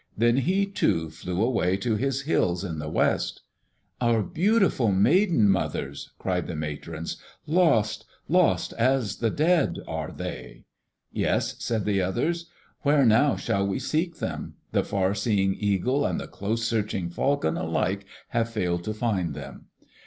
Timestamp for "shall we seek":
13.35-14.15